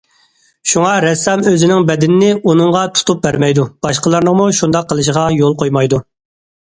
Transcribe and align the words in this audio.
شۇڭا 0.69 0.93
رەسسام 1.03 1.43
ئۆزىنىڭ 1.51 1.85
بەدىنىنى 1.91 2.31
ئۇنىڭغا 2.39 2.83
تۇتۇپ 2.95 3.21
بەرمەيدۇ، 3.27 3.67
باشقىلارنىڭمۇ 3.87 4.49
شۇنداق 4.61 4.89
قىلىشىغا 4.95 5.27
يول 5.43 5.59
قويمايدۇ. 5.63 6.01